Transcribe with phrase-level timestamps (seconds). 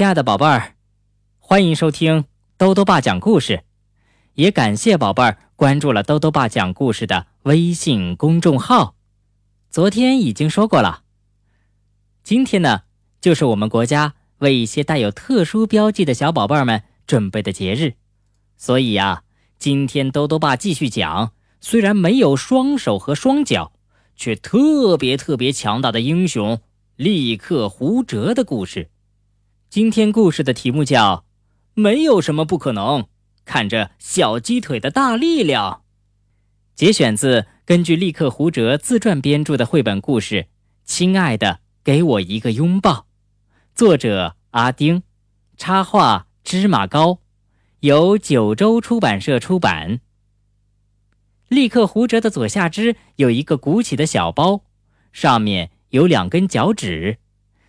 [0.00, 0.76] 亲爱的宝贝儿，
[1.38, 2.24] 欢迎收听
[2.56, 3.64] 兜兜爸讲故事，
[4.32, 8.94] 也感谢宝贝儿关注了兜兜爸讲故事的微信公众号。
[9.68, 11.02] 昨天已经说过了，
[12.22, 12.84] 今天呢，
[13.20, 17.96] 就是我们国家为一些带有特殊标记的小宝贝儿们准备的节日，
[18.56, 19.24] 所以呀，
[19.58, 23.72] 今天兜兜爸继续讲，虽然没有双手和双脚，
[24.16, 26.58] 却特别特别强大的英雄
[26.96, 28.88] 立克胡哲的故事。
[29.70, 31.24] 今天故事的题目叫
[31.74, 33.06] “没有什么不可能”，
[33.46, 35.82] 看着小鸡腿的大力量。
[36.74, 40.34] 节选自根据利克胡哲自传编著的绘本故事
[40.84, 42.92] 《亲爱的，给我一个拥抱》，
[43.72, 45.04] 作者阿丁，
[45.56, 47.20] 插画芝麻糕，
[47.78, 50.00] 由九州出版社出版。
[51.46, 54.64] 利克胡哲的左下肢有一个鼓起的小包，
[55.12, 57.18] 上面有两根脚趾。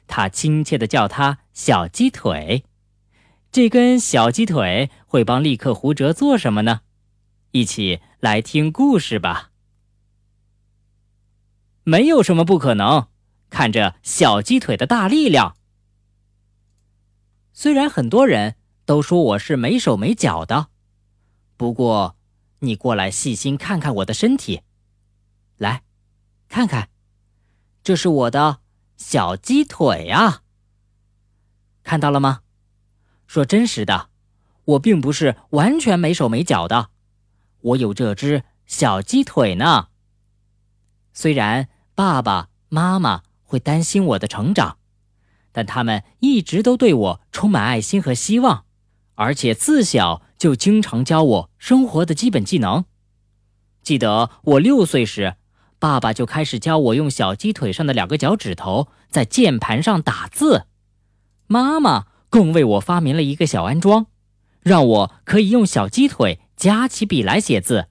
[0.07, 2.65] 他亲切地叫它“小鸡腿”。
[3.51, 6.81] 这根小鸡腿会帮立克胡哲做什么呢？
[7.51, 9.51] 一起来听故事吧。
[11.83, 13.07] 没有什么不可能，
[13.49, 15.57] 看着小鸡腿的大力量。
[17.51, 20.69] 虽然很多人都说我是没手没脚的，
[21.57, 22.15] 不过
[22.59, 24.61] 你过来细心看看我的身体，
[25.57, 25.83] 来，
[26.47, 26.89] 看看，
[27.83, 28.61] 这是我的。
[28.95, 30.40] 小鸡腿啊，
[31.91, 32.39] 看到了吗？
[33.27, 34.07] 说真实的，
[34.63, 36.87] 我并不是完全没手没脚的，
[37.59, 39.89] 我有这只小鸡腿呢。
[41.11, 44.77] 虽然爸爸妈妈会担心我的成长，
[45.51, 48.63] 但他们一直都对我充满爱心和希望，
[49.15, 52.85] 而且自小就经常教我生活的基本技能。
[53.83, 55.35] 记得我六岁时。
[55.77, 60.67] 爸爸就开始教我用小鸡腿上的两个脚趾头在键盘上打字，
[61.51, 64.05] 妈妈更为我发明了一个小安装，
[64.61, 67.89] 让我可以用小鸡腿夹起笔来写字。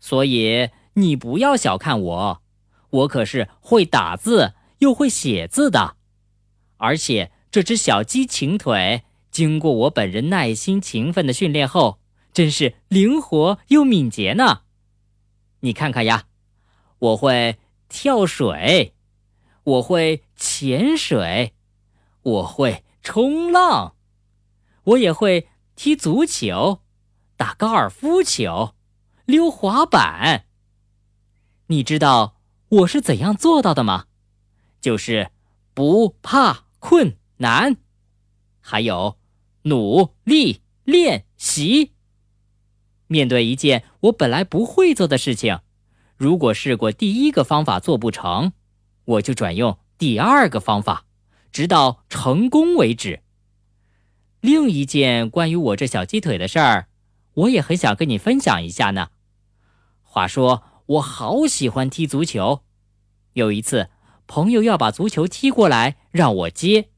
[0.00, 2.42] 所以你不要小看我，
[2.88, 5.96] 我可是会打字又会写字的，
[6.78, 12.00] 而且这只小鸡禽腿经过我本人耐心勤奋的训练后，
[12.32, 14.62] 真是灵活又敏捷呢。
[15.60, 16.24] 你看看呀。
[16.98, 17.58] 我会
[17.90, 18.94] 跳水，
[19.64, 21.52] 我会潜水，
[22.26, 23.94] 我会冲浪，
[24.82, 26.80] 我也会踢足球、
[27.36, 28.74] 打高尔夫球、
[29.24, 30.46] 溜滑板。
[31.68, 34.06] 你知道我是怎样做到的吗？
[34.80, 35.30] 就是
[35.72, 37.76] 不怕困难，
[38.60, 39.18] 还有
[39.62, 41.92] 努力练习。
[43.06, 45.60] 面对一件我本来不会做的事情。
[46.16, 48.52] 如果试过第一个方法做不成，
[49.04, 51.05] 我就转用第二个方法，
[51.56, 53.22] 直到成功为止。
[54.42, 56.88] 另一件关于我这小鸡腿的事儿，
[57.32, 59.08] 我也很想跟你分享一下呢。
[60.02, 62.60] 话说，我好喜欢踢足球。
[63.32, 63.88] 有一次，
[64.26, 66.90] 朋友要把足球踢过来让我接，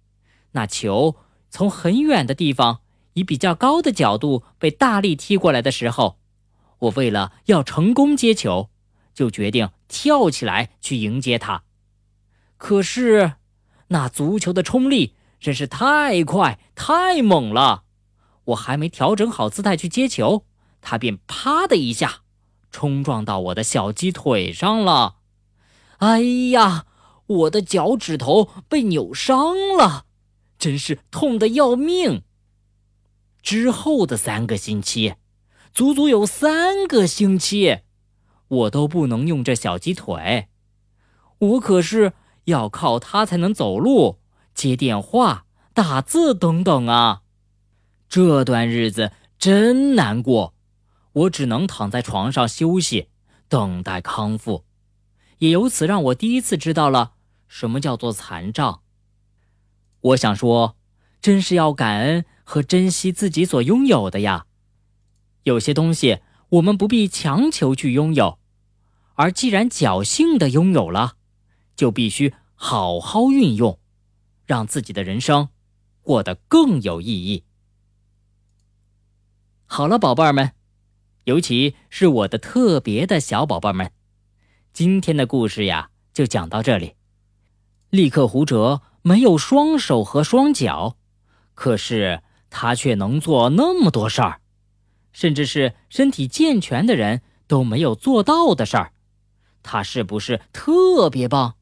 [0.51, 1.15] 那球
[1.49, 2.81] 从很远的地方
[3.13, 6.19] 以比较高的角度被大力踢过来的时候，
[6.81, 8.71] 我为了要成功接球。
[9.15, 11.63] 就决定跳起来去迎接他，
[12.57, 13.35] 可是
[13.89, 17.85] 那足球的冲力真是太快太猛了，
[18.45, 20.45] 我还没调整好姿态去接球，
[20.81, 22.23] 它便啪的一下
[22.71, 25.17] 冲撞到我的小鸡腿上了。
[25.99, 26.87] 哎呀，
[27.27, 30.05] 我的脚趾头被扭伤了，
[30.59, 32.23] 真是痛得要命。
[33.43, 35.15] 之后的三个星期，
[35.73, 37.81] 足足有三个星期。
[38.49, 40.49] 我都不能用这小鸡腿，
[41.39, 42.15] 我可是
[42.49, 44.19] 要靠它才能走路、
[44.55, 45.45] 接电话、
[45.75, 47.23] 打字等等啊！
[48.09, 50.55] 这段日子真难过，
[51.13, 53.09] 我只能躺在床上休息，
[53.49, 54.65] 等待康复。
[55.39, 57.13] 也由此让我第一次知道了
[57.47, 58.81] 什么叫做残障。
[60.01, 60.77] 我想说，
[61.21, 64.47] 真是要感恩和珍惜自己所拥有的呀。
[65.43, 68.39] 有些东西我们不必强求去拥有。
[69.17, 71.17] 而既然侥幸的拥有了，
[71.77, 73.79] 就必须好好运用，
[74.45, 75.49] 让自己的人生
[76.03, 77.45] 过得更有意义。
[79.65, 80.53] 好了，宝贝儿们，
[81.23, 83.93] 尤其是我的特别的小宝贝们，
[84.73, 86.97] 今天的故事呀就讲到这里。
[87.91, 90.97] 立克胡哲没有双手和双脚，
[91.55, 94.41] 可是他却能做那么多事儿，
[95.13, 98.93] 甚至是身体健全的人都没有做到的事儿。
[99.63, 101.55] 他是不是特别棒？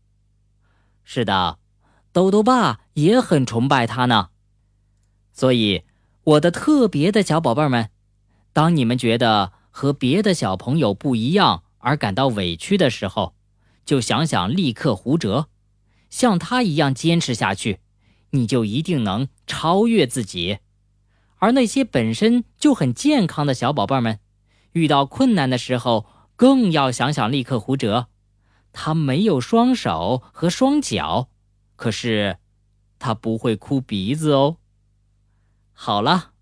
[1.08, 1.60] 是的，
[2.12, 4.30] 豆豆爸也很崇拜他呢。
[5.32, 5.84] 所以，
[6.24, 7.90] 我的特别的小宝贝们，
[8.52, 13.36] 当你们觉得和别的小朋友不一样而感到委屈的时候，
[13.84, 15.46] 就想想立刻胡哲，
[16.10, 17.78] 像他一样坚持下去，
[18.30, 20.58] 你就一定能超越自己。
[21.36, 24.18] 而那些本身就很健康的小宝贝们，
[24.72, 28.08] 遇到困难的时候，更要想想立刻胡哲。
[28.78, 31.30] 他没有双手和双脚，
[31.76, 32.36] 可是
[32.98, 34.58] 他不会哭鼻子哦。
[35.72, 36.32] 好了，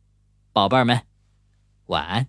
[0.53, 1.07] 宝贝儿们，
[1.87, 2.27] 晚安。